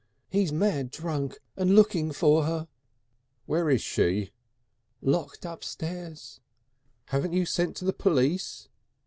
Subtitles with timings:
[0.31, 2.67] "He's he's mad drunk and looking for her."
[3.45, 4.31] "Where is she?"
[4.99, 6.39] "Locked upstairs."
[7.09, 8.67] "Haven't you sent to the police?"